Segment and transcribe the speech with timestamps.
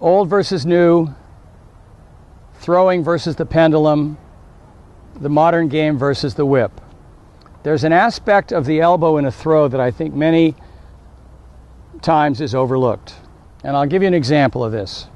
[0.00, 1.08] old versus new,
[2.54, 4.16] throwing versus the pendulum,
[5.20, 6.80] the modern game versus the whip.
[7.62, 10.54] There's an aspect of the elbow in a throw that I think many
[12.00, 13.14] times is overlooked.
[13.62, 15.06] And I'll give you an example of this.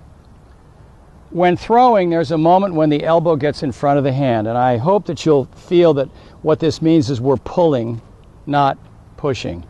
[1.30, 4.57] When throwing, there's a moment when the elbow gets in front of the hand, and
[4.57, 6.08] I hope that you'll feel that
[6.43, 8.00] what this means is we're pulling,
[8.46, 8.79] not
[9.16, 9.64] pushing.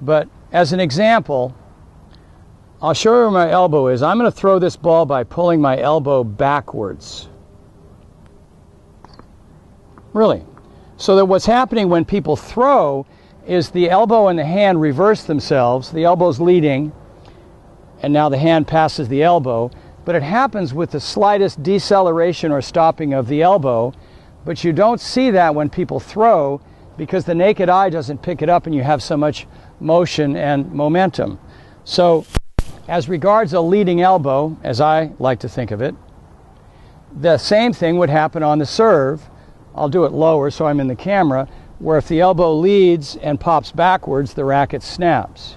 [0.00, 1.54] But as an example,
[2.82, 4.02] I'll show you where my elbow is.
[4.02, 7.28] I'm going to throw this ball by pulling my elbow backwards.
[10.12, 10.44] Really.
[10.98, 13.06] So that what's happening when people throw
[13.46, 15.90] is the elbow and the hand reverse themselves.
[15.90, 16.92] The elbow's leading,
[18.02, 19.70] and now the hand passes the elbow.
[20.04, 23.92] But it happens with the slightest deceleration or stopping of the elbow.
[24.44, 26.60] But you don't see that when people throw
[26.96, 29.46] because the naked eye doesn't pick it up and you have so much
[29.80, 31.38] motion and momentum.
[31.84, 32.24] So,
[32.88, 35.94] as regards a leading elbow, as I like to think of it,
[37.18, 39.28] the same thing would happen on the serve.
[39.74, 43.40] I'll do it lower so I'm in the camera, where if the elbow leads and
[43.40, 45.56] pops backwards, the racket snaps.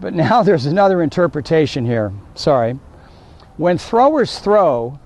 [0.00, 2.12] But now there's another interpretation here.
[2.34, 2.78] Sorry.
[3.56, 4.98] When throwers throw,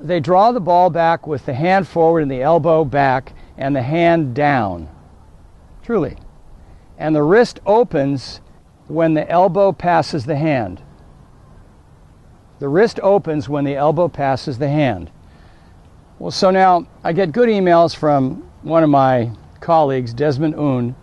[0.00, 3.82] they draw the ball back with the hand forward and the elbow back and the
[3.82, 4.88] hand down.
[5.82, 6.16] Truly.
[6.98, 8.40] And the wrist opens
[8.88, 10.82] when the elbow passes the hand.
[12.58, 15.10] The wrist opens when the elbow passes the hand.
[16.18, 20.94] Well, so now I get good emails from one of my colleagues, Desmond Un,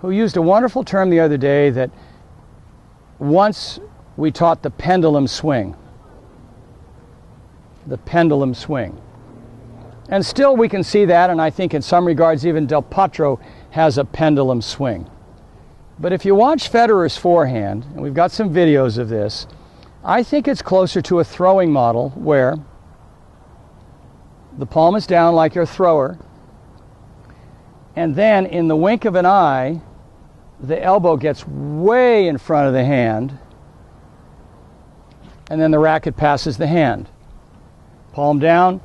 [0.00, 1.90] who used a wonderful term the other day that
[3.18, 3.78] once
[4.16, 5.76] we taught the pendulum swing.
[7.86, 9.00] The pendulum swing.
[10.08, 13.40] And still we can see that, and I think in some regards even Del Potro
[13.70, 15.08] has a pendulum swing.
[16.00, 19.46] But if you watch Federer's forehand, and we've got some videos of this,
[20.02, 22.56] I think it's closer to a throwing model where
[24.56, 26.18] the palm is down like your thrower,
[27.94, 29.82] and then in the wink of an eye,
[30.58, 33.38] the elbow gets way in front of the hand,
[35.50, 37.10] and then the racket passes the hand.
[38.12, 38.80] Palm down,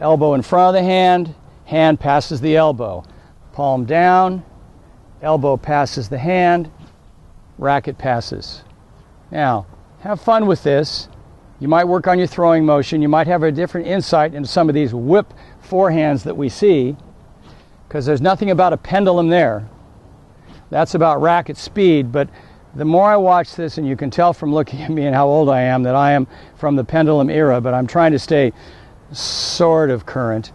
[0.00, 3.04] elbow in front of the hand, hand passes the elbow.
[3.52, 4.44] Palm down,
[5.22, 6.70] elbow passes the hand,
[7.58, 8.62] racket passes.
[9.30, 9.66] Now,
[10.00, 11.08] have fun with this.
[11.60, 13.02] You might work on your throwing motion.
[13.02, 15.34] You might have a different insight into some of these whip
[15.68, 16.96] forehands that we see,
[17.88, 19.68] because there's nothing about a pendulum there.
[20.70, 22.28] That's about racket speed, but
[22.74, 25.26] the more I watch this, and you can tell from looking at me and how
[25.26, 28.52] old I am that I am from the pendulum era, but I'm trying to stay
[29.10, 30.52] sort of current.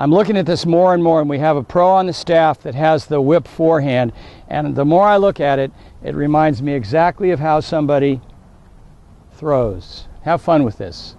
[0.00, 2.62] I'm looking at this more and more, and we have a pro on the staff
[2.62, 4.14] that has the whip forehand.
[4.48, 5.70] And the more I look at it,
[6.02, 8.22] it reminds me exactly of how somebody
[9.34, 10.08] throws.
[10.22, 11.16] Have fun with this.